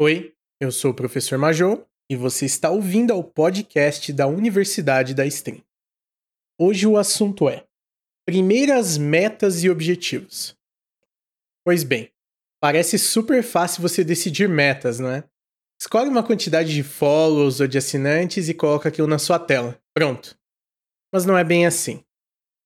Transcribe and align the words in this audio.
Oi, 0.00 0.32
eu 0.60 0.70
sou 0.70 0.92
o 0.92 0.94
professor 0.94 1.36
Major 1.38 1.84
e 2.08 2.14
você 2.14 2.46
está 2.46 2.70
ouvindo 2.70 3.12
ao 3.12 3.24
podcast 3.24 4.12
da 4.12 4.28
Universidade 4.28 5.12
da 5.12 5.26
Stream. 5.26 5.60
Hoje 6.56 6.86
o 6.86 6.96
assunto 6.96 7.48
é 7.48 7.66
Primeiras 8.24 8.96
metas 8.96 9.64
e 9.64 9.68
objetivos. 9.68 10.56
Pois 11.64 11.82
bem, 11.82 12.12
parece 12.60 12.96
super 12.96 13.42
fácil 13.42 13.82
você 13.82 14.04
decidir 14.04 14.48
metas, 14.48 15.00
não 15.00 15.10
é? 15.10 15.24
Escolhe 15.80 16.08
uma 16.08 16.22
quantidade 16.22 16.72
de 16.72 16.84
follows 16.84 17.58
ou 17.58 17.66
de 17.66 17.78
assinantes 17.78 18.48
e 18.48 18.54
coloca 18.54 18.90
aquilo 18.90 19.08
na 19.08 19.18
sua 19.18 19.40
tela. 19.40 19.82
Pronto. 19.92 20.38
Mas 21.12 21.26
não 21.26 21.36
é 21.36 21.42
bem 21.42 21.66
assim. 21.66 22.04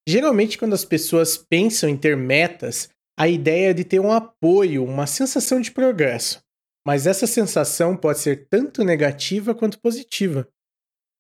Geralmente, 0.06 0.58
quando 0.58 0.74
as 0.74 0.84
pessoas 0.84 1.38
pensam 1.38 1.88
em 1.88 1.96
ter 1.96 2.14
metas, 2.14 2.90
a 3.18 3.26
ideia 3.26 3.70
é 3.70 3.72
de 3.72 3.84
ter 3.84 4.00
um 4.00 4.12
apoio, 4.12 4.84
uma 4.84 5.06
sensação 5.06 5.62
de 5.62 5.70
progresso. 5.70 6.44
Mas 6.86 7.06
essa 7.06 7.26
sensação 7.26 7.96
pode 7.96 8.18
ser 8.18 8.48
tanto 8.48 8.82
negativa 8.82 9.54
quanto 9.54 9.80
positiva. 9.80 10.48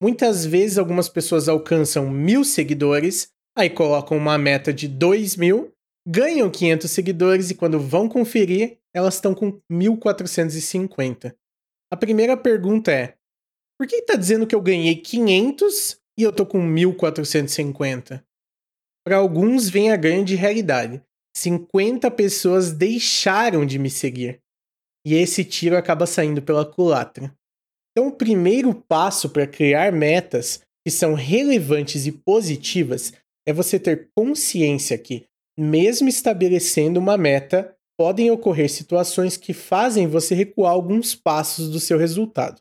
Muitas 0.02 0.44
vezes, 0.44 0.78
algumas 0.78 1.08
pessoas 1.08 1.48
alcançam 1.48 2.10
mil 2.10 2.44
seguidores, 2.44 3.28
aí 3.56 3.70
colocam 3.70 4.16
uma 4.16 4.36
meta 4.36 4.72
de 4.72 4.88
dois 4.88 5.36
mil, 5.36 5.72
ganham 6.06 6.50
500 6.50 6.90
seguidores 6.90 7.50
e 7.50 7.54
quando 7.54 7.78
vão 7.78 8.08
conferir, 8.08 8.78
elas 8.92 9.14
estão 9.14 9.34
com 9.34 9.60
1450. 9.70 11.36
A 11.90 11.96
primeira 11.96 12.36
pergunta 12.36 12.90
é: 12.90 13.14
por 13.78 13.86
que 13.86 13.96
está 13.96 14.16
dizendo 14.16 14.46
que 14.46 14.54
eu 14.54 14.60
ganhei 14.60 14.96
500 14.96 15.98
e 16.18 16.22
eu 16.24 16.30
estou 16.30 16.46
com 16.46 16.60
1450? 16.60 18.24
Para 19.04 19.16
alguns, 19.16 19.68
vem 19.68 19.92
a 19.92 19.96
grande 19.96 20.34
realidade. 20.34 21.00
50 21.36 22.10
pessoas 22.10 22.72
deixaram 22.72 23.64
de 23.64 23.78
me 23.78 23.88
seguir 23.88 24.42
e 25.04 25.14
esse 25.14 25.44
tiro 25.44 25.76
acaba 25.76 26.06
saindo 26.06 26.40
pela 26.40 26.64
culatra. 26.64 27.34
Então, 27.90 28.08
o 28.08 28.16
primeiro 28.16 28.74
passo 28.74 29.28
para 29.28 29.46
criar 29.46 29.92
metas 29.92 30.62
que 30.84 30.90
são 30.90 31.14
relevantes 31.14 32.06
e 32.06 32.12
positivas 32.12 33.12
é 33.46 33.52
você 33.52 33.78
ter 33.78 34.10
consciência 34.16 34.96
que, 34.96 35.26
mesmo 35.58 36.08
estabelecendo 36.08 36.98
uma 36.98 37.16
meta, 37.16 37.76
podem 37.98 38.30
ocorrer 38.30 38.70
situações 38.70 39.36
que 39.36 39.52
fazem 39.52 40.06
você 40.06 40.34
recuar 40.34 40.72
alguns 40.72 41.14
passos 41.14 41.68
do 41.68 41.78
seu 41.78 41.98
resultado. 41.98 42.60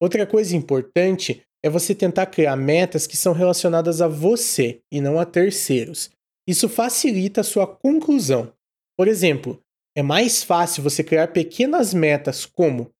Outra 0.00 0.26
coisa 0.26 0.54
importante 0.54 1.42
é 1.64 1.70
você 1.70 1.94
tentar 1.94 2.26
criar 2.26 2.54
metas 2.54 3.06
que 3.06 3.16
são 3.16 3.32
relacionadas 3.32 4.00
a 4.00 4.06
você 4.06 4.80
e 4.92 5.00
não 5.00 5.18
a 5.18 5.24
terceiros. 5.24 6.10
Isso 6.46 6.68
facilita 6.68 7.40
a 7.40 7.44
sua 7.44 7.66
conclusão. 7.66 8.52
Por 8.96 9.08
exemplo, 9.08 9.60
é 9.96 10.02
mais 10.02 10.42
fácil 10.42 10.82
você 10.82 11.02
criar 11.02 11.28
pequenas 11.28 11.94
metas 11.94 12.44
como 12.44 12.90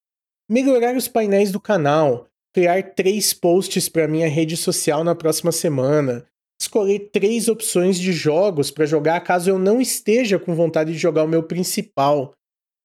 melhorar 0.50 0.97
os 0.97 1.06
painéis 1.06 1.53
do 1.53 1.61
canal, 1.61 2.27
criar 2.55 2.94
três 2.94 3.34
posts 3.34 3.86
para 3.86 4.08
minha 4.08 4.28
rede 4.28 4.56
social 4.56 5.05
na 5.05 5.14
próxima 5.14 5.53
semana, 5.53 6.27
escolher 6.58 7.11
três 7.12 7.48
opções 7.48 7.98
de 7.98 8.12
jogos 8.12 8.70
para 8.70 8.86
jogar 8.86 9.20
caso 9.20 9.50
eu 9.50 9.58
não 9.58 9.78
esteja 9.78 10.38
com 10.38 10.55
vontade 10.55 10.92
de 10.92 10.98
jogar 10.98 11.25
o 11.25 11.28
meu 11.28 11.42
principal, 11.42 12.33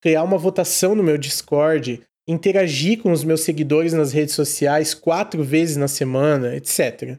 criar 0.02 0.23
uma 0.23 0.38
votação 0.38 0.94
no 0.94 1.03
meu 1.03 1.18
Discord, 1.18 2.03
interagir 2.28 3.02
com 3.02 3.14
os 3.14 3.23
meus 3.23 3.42
seguidores 3.42 3.94
nas 3.94 4.12
redes 4.12 4.36
sociais 4.36 4.94
quatro 4.94 5.42
vezes 5.42 5.78
na 5.78 5.88
semana, 5.88 6.53
etc. 6.53 7.18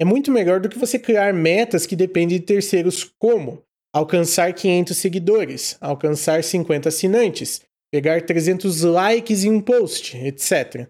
É 0.00 0.04
muito 0.04 0.30
melhor 0.30 0.60
do 0.60 0.68
que 0.68 0.78
você 0.78 0.96
criar 0.96 1.34
metas 1.34 1.86
que 1.86 1.96
dependem 1.96 2.38
de 2.38 2.44
terceiros, 2.44 3.02
como 3.18 3.64
alcançar 3.94 4.52
500 4.52 4.96
seguidores, 4.96 5.76
alcançar 5.80 6.42
50 6.44 6.88
assinantes, 6.88 7.62
pegar 7.90 8.22
300 8.22 8.82
likes 8.82 9.44
em 9.44 9.50
um 9.50 9.60
post, 9.60 10.16
etc. 10.16 10.88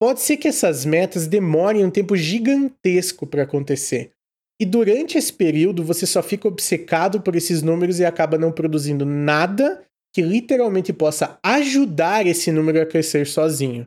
Pode 0.00 0.20
ser 0.20 0.36
que 0.36 0.48
essas 0.48 0.84
metas 0.84 1.26
demorem 1.26 1.84
um 1.84 1.90
tempo 1.90 2.16
gigantesco 2.16 3.26
para 3.26 3.44
acontecer. 3.44 4.12
E 4.60 4.64
durante 4.64 5.18
esse 5.18 5.32
período 5.32 5.82
você 5.82 6.06
só 6.06 6.22
fica 6.22 6.48
obcecado 6.48 7.20
por 7.20 7.36
esses 7.36 7.62
números 7.62 7.98
e 7.98 8.04
acaba 8.04 8.38
não 8.38 8.52
produzindo 8.52 9.04
nada 9.04 9.82
que 10.14 10.22
literalmente 10.22 10.92
possa 10.92 11.38
ajudar 11.42 12.26
esse 12.26 12.50
número 12.50 12.80
a 12.80 12.86
crescer 12.86 13.26
sozinho. 13.26 13.86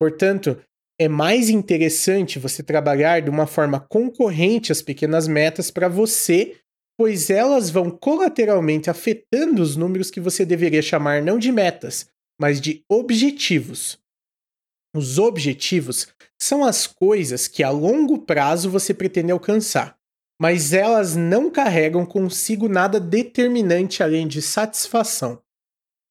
Portanto, 0.00 0.58
é 1.00 1.08
mais 1.08 1.48
interessante 1.48 2.38
você 2.38 2.62
trabalhar 2.62 3.20
de 3.20 3.30
uma 3.30 3.46
forma 3.46 3.80
concorrente 3.80 4.72
às 4.72 4.82
pequenas 4.82 5.28
metas 5.28 5.70
para 5.70 5.88
você 5.88 6.56
pois 6.96 7.30
elas 7.30 7.70
vão 7.70 7.90
colateralmente 7.90 8.88
afetando 8.88 9.62
os 9.62 9.76
números 9.76 10.10
que 10.10 10.20
você 10.20 10.44
deveria 10.44 10.82
chamar 10.82 11.22
não 11.22 11.38
de 11.38 11.50
metas, 11.50 12.08
mas 12.40 12.60
de 12.60 12.84
objetivos. 12.88 13.98
Os 14.94 15.18
objetivos 15.18 16.08
são 16.40 16.64
as 16.64 16.86
coisas 16.86 17.48
que 17.48 17.62
a 17.62 17.70
longo 17.70 18.18
prazo 18.18 18.70
você 18.70 18.94
pretende 18.94 19.32
alcançar, 19.32 19.96
mas 20.40 20.72
elas 20.72 21.16
não 21.16 21.50
carregam 21.50 22.06
consigo 22.06 22.68
nada 22.68 23.00
determinante 23.00 24.02
além 24.02 24.28
de 24.28 24.40
satisfação. 24.40 25.42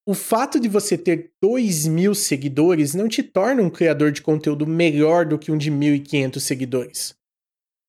O 0.06 0.14
fato 0.14 0.60
de 0.60 0.68
você 0.68 0.98
ter 0.98 1.32
2 1.42 1.88
mil 1.88 2.14
seguidores 2.14 2.94
não 2.94 3.08
te 3.08 3.24
torna 3.24 3.62
um 3.62 3.70
criador 3.70 4.12
de 4.12 4.22
conteúdo 4.22 4.68
melhor 4.68 5.26
do 5.26 5.40
que 5.40 5.50
um 5.50 5.58
de 5.58 5.72
1.500 5.72 6.40
seguidores. 6.42 7.16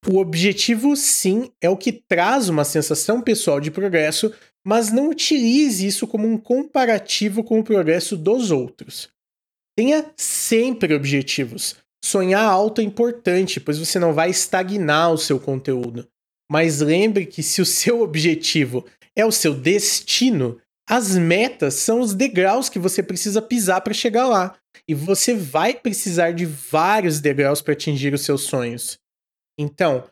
O 0.07 0.19
objetivo, 0.19 0.95
sim, 0.97 1.51
é 1.63 1.71
o 1.71 1.79
que 1.79 1.91
traz 1.91 2.51
uma 2.51 2.65
sensação 2.65 3.23
pessoal 3.23 3.59
de 3.59 3.71
progresso, 3.71 4.33
mas 4.63 4.93
não 4.93 5.09
utilize 5.09 5.87
isso 5.87 6.07
como 6.07 6.29
um 6.29 6.37
comparativo 6.37 7.43
com 7.43 7.59
o 7.59 7.65
progresso 7.65 8.15
dos 8.15 8.51
outros. 8.51 9.09
Tenha 9.77 10.05
sempre 10.15 10.95
objetivos. 10.95 11.77
Sonhar 12.05 12.45
alto 12.45 12.83
é 12.83 12.85
importante, 12.85 13.59
pois 13.59 13.79
você 13.79 13.99
não 13.99 14.13
vai 14.13 14.29
estagnar 14.29 15.11
o 15.11 15.19
seu 15.19 15.41
conteúdo. 15.41 16.07
Mas 16.51 16.81
lembre 16.81 17.25
que 17.25 17.43
se 17.43 17.63
o 17.63 17.67
seu 17.67 18.03
objetivo 18.03 18.85
é 19.17 19.25
o 19.25 19.33
seu 19.33 19.55
destino, 19.55 20.61
as 20.87 21.17
metas 21.17 21.75
são 21.75 22.01
os 22.01 22.13
degraus 22.13 22.69
que 22.69 22.79
você 22.79 23.03
precisa 23.03 23.41
pisar 23.41 23.81
para 23.81 23.95
chegar 23.95 24.29
lá. 24.29 24.55
E 24.87 24.93
você 24.93 25.35
vai 25.35 25.73
precisar 25.73 26.33
de 26.33 26.45
vários 26.45 27.21
degraus 27.21 27.63
para 27.63 27.73
atingir 27.73 28.13
os 28.13 28.21
seus 28.21 28.43
sonhos. 28.43 28.99
Então, 29.59 30.05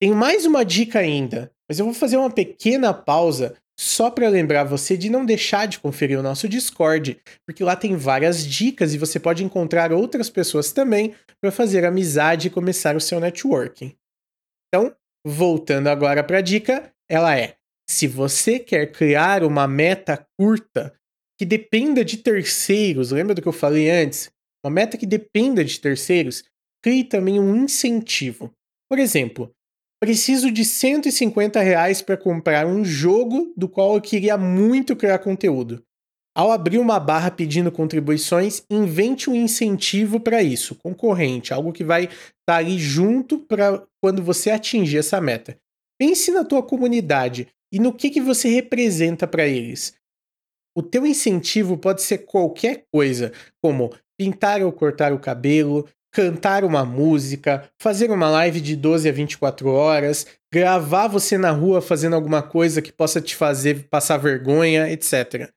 tem 0.00 0.12
mais 0.12 0.44
uma 0.44 0.64
dica 0.64 0.98
ainda, 0.98 1.50
mas 1.68 1.78
eu 1.78 1.84
vou 1.84 1.94
fazer 1.94 2.16
uma 2.16 2.30
pequena 2.30 2.92
pausa 2.92 3.56
só 3.78 4.10
para 4.10 4.28
lembrar 4.28 4.64
você 4.64 4.96
de 4.96 5.08
não 5.08 5.24
deixar 5.24 5.66
de 5.66 5.78
conferir 5.78 6.18
o 6.18 6.22
nosso 6.22 6.48
Discord, 6.48 7.18
porque 7.46 7.64
lá 7.64 7.74
tem 7.74 7.96
várias 7.96 8.46
dicas 8.46 8.94
e 8.94 8.98
você 8.98 9.18
pode 9.18 9.42
encontrar 9.42 9.92
outras 9.92 10.28
pessoas 10.28 10.72
também 10.72 11.14
para 11.40 11.50
fazer 11.50 11.84
amizade 11.84 12.48
e 12.48 12.50
começar 12.50 12.94
o 12.94 13.00
seu 13.00 13.18
networking. 13.18 13.96
Então, 14.68 14.94
voltando 15.26 15.88
agora 15.88 16.22
para 16.22 16.38
a 16.38 16.42
dica, 16.42 16.92
ela 17.10 17.36
é: 17.36 17.56
se 17.88 18.06
você 18.06 18.58
quer 18.58 18.92
criar 18.92 19.42
uma 19.42 19.66
meta 19.66 20.26
curta 20.38 20.94
que 21.38 21.44
dependa 21.44 22.04
de 22.04 22.18
terceiros, 22.18 23.10
lembra 23.10 23.34
do 23.34 23.42
que 23.42 23.48
eu 23.48 23.52
falei 23.52 23.90
antes? 23.90 24.30
Uma 24.64 24.72
meta 24.72 24.96
que 24.96 25.06
dependa 25.06 25.64
de 25.64 25.80
terceiros, 25.80 26.44
crie 26.82 27.04
também 27.04 27.40
um 27.40 27.56
incentivo. 27.56 28.52
Por 28.92 28.98
exemplo, 28.98 29.50
preciso 29.98 30.50
de 30.50 30.66
150 30.66 31.58
reais 31.62 32.02
para 32.02 32.14
comprar 32.14 32.66
um 32.66 32.84
jogo 32.84 33.50
do 33.56 33.66
qual 33.66 33.94
eu 33.94 34.02
queria 34.02 34.36
muito 34.36 34.94
criar 34.94 35.18
conteúdo. 35.20 35.82
Ao 36.36 36.52
abrir 36.52 36.76
uma 36.76 37.00
barra 37.00 37.30
pedindo 37.30 37.72
contribuições, 37.72 38.62
invente 38.68 39.30
um 39.30 39.34
incentivo 39.34 40.20
para 40.20 40.42
isso, 40.42 40.74
concorrente, 40.74 41.54
algo 41.54 41.72
que 41.72 41.82
vai 41.82 42.04
estar 42.04 42.18
tá 42.44 42.56
ali 42.56 42.78
junto 42.78 43.38
para 43.38 43.82
quando 43.98 44.22
você 44.22 44.50
atingir 44.50 44.98
essa 44.98 45.18
meta. 45.22 45.56
Pense 45.98 46.30
na 46.30 46.44
tua 46.44 46.62
comunidade 46.62 47.48
e 47.72 47.78
no 47.78 47.94
que, 47.94 48.10
que 48.10 48.20
você 48.20 48.50
representa 48.50 49.26
para 49.26 49.46
eles. 49.46 49.94
O 50.76 50.82
teu 50.82 51.06
incentivo 51.06 51.78
pode 51.78 52.02
ser 52.02 52.26
qualquer 52.26 52.84
coisa, 52.92 53.32
como 53.62 53.90
pintar 54.20 54.60
ou 54.60 54.70
cortar 54.70 55.14
o 55.14 55.18
cabelo, 55.18 55.88
cantar 56.12 56.62
uma 56.62 56.84
música, 56.84 57.68
fazer 57.78 58.10
uma 58.10 58.30
live 58.30 58.60
de 58.60 58.76
12 58.76 59.08
a 59.08 59.12
24 59.12 59.68
horas, 59.70 60.26
gravar 60.52 61.08
você 61.08 61.38
na 61.38 61.50
rua 61.50 61.80
fazendo 61.80 62.14
alguma 62.14 62.42
coisa 62.42 62.82
que 62.82 62.92
possa 62.92 63.20
te 63.20 63.34
fazer 63.34 63.88
passar 63.88 64.18
vergonha, 64.18 64.90
etc. 64.90 65.50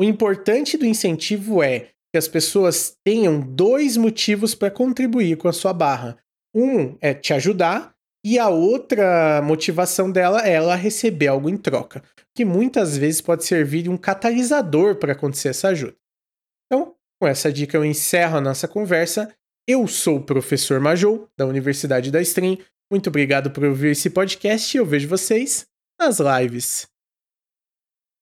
O 0.00 0.04
importante 0.04 0.78
do 0.78 0.86
incentivo 0.86 1.62
é 1.62 1.90
que 2.10 2.16
as 2.16 2.26
pessoas 2.26 2.96
tenham 3.04 3.38
dois 3.38 3.98
motivos 3.98 4.54
para 4.54 4.70
contribuir 4.70 5.36
com 5.36 5.46
a 5.46 5.52
sua 5.52 5.74
barra. 5.74 6.16
Um 6.54 6.96
é 7.02 7.12
te 7.12 7.34
ajudar 7.34 7.94
e 8.24 8.38
a 8.38 8.48
outra 8.48 9.42
motivação 9.42 10.10
dela 10.10 10.46
é 10.46 10.52
ela 10.52 10.74
receber 10.74 11.28
algo 11.28 11.50
em 11.50 11.56
troca, 11.56 12.02
que 12.34 12.44
muitas 12.44 12.96
vezes 12.96 13.20
pode 13.20 13.44
servir 13.44 13.82
de 13.82 13.90
um 13.90 13.96
catalisador 13.96 14.96
para 14.96 15.12
acontecer 15.12 15.48
essa 15.48 15.68
ajuda. 15.68 15.96
Então, 16.66 16.94
com 17.20 17.28
essa 17.28 17.52
dica 17.52 17.76
eu 17.76 17.84
encerro 17.84 18.38
a 18.38 18.40
nossa 18.40 18.66
conversa 18.66 19.32
eu 19.68 19.86
sou 19.86 20.16
o 20.16 20.22
professor 20.22 20.80
Majou, 20.80 21.28
da 21.36 21.44
Universidade 21.44 22.10
da 22.10 22.22
Stream. 22.22 22.56
Muito 22.90 23.08
obrigado 23.08 23.50
por 23.50 23.62
ouvir 23.64 23.90
esse 23.90 24.08
podcast 24.08 24.74
e 24.74 24.80
eu 24.80 24.86
vejo 24.86 25.06
vocês 25.06 25.66
nas 26.00 26.18
lives. 26.18 26.88